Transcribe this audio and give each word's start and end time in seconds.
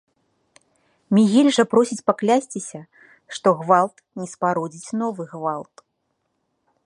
Мігель 1.15 1.49
жа 1.57 1.65
просіць 1.73 1.99
паклясціся, 2.09 2.81
што 3.39 3.47
гвалт 3.61 3.95
не 4.21 4.25
спародзіць 4.33 4.93
новы 5.03 5.23
гвалт. 5.37 5.75